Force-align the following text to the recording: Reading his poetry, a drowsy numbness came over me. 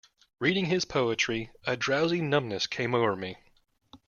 Reading 0.39 0.65
his 0.65 0.83
poetry, 0.83 1.51
a 1.63 1.77
drowsy 1.77 2.21
numbness 2.21 2.65
came 2.65 2.95
over 2.95 3.15
me. 3.15 3.37